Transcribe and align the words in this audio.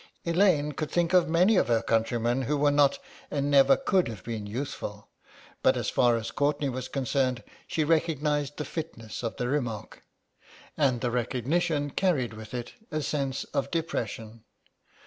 Elaine 0.25 0.71
could 0.71 0.89
think 0.89 1.13
of 1.13 1.29
many 1.29 1.57
of 1.57 1.67
her 1.67 1.83
countrymen 1.83 2.41
who 2.41 2.57
were 2.57 2.71
not 2.71 2.97
and 3.29 3.51
never 3.51 3.77
could 3.77 4.07
have 4.07 4.23
been 4.23 4.47
youthful, 4.47 5.07
but 5.61 5.77
as 5.77 5.91
far 5.91 6.15
as 6.17 6.31
Courtenay 6.31 6.69
was 6.69 6.87
concerned 6.87 7.43
she 7.67 7.83
recognised 7.83 8.57
the 8.57 8.65
fitness 8.65 9.21
of 9.21 9.37
the 9.37 9.47
remark. 9.47 10.01
And 10.75 11.01
the 11.01 11.11
recognition 11.11 11.91
carried 11.91 12.33
with 12.33 12.55
it 12.55 12.73
a 12.89 13.03
sense 13.03 13.43
of 13.53 13.69
depression. 13.69 14.43